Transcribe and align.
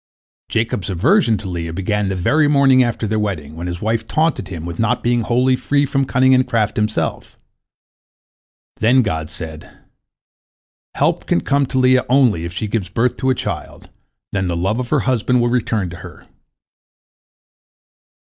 Jacob's 0.49 0.89
aversion 0.89 1.37
to 1.37 1.47
Leah 1.47 1.71
began 1.73 2.09
the 2.09 2.15
very 2.15 2.47
morning 2.47 2.81
after 2.81 3.05
their 3.05 3.19
wedding, 3.19 3.55
when 3.55 3.67
his 3.67 3.81
wife 3.81 4.07
taunted 4.07 4.47
him 4.47 4.65
with 4.65 4.79
not 4.79 5.03
being 5.03 5.21
wholly 5.21 5.55
free 5.55 5.85
from 5.85 6.05
cunning 6.05 6.33
and 6.33 6.47
craft 6.47 6.75
himself. 6.75 7.37
Then 8.77 9.03
God 9.03 9.29
said, 9.29 9.69
"Help 10.95 11.27
can 11.27 11.41
come 11.41 11.67
to 11.67 11.77
Leah 11.77 12.07
only 12.09 12.45
if 12.45 12.53
she 12.53 12.67
gives 12.67 12.89
birth 12.89 13.15
to 13.17 13.29
a 13.29 13.35
child; 13.35 13.91
then 14.31 14.47
the 14.47 14.57
love 14.57 14.79
of 14.79 14.89
her 14.89 15.01
husband 15.01 15.39
will 15.39 15.49
return 15.49 15.91
to 15.91 15.97
her." 15.97 16.25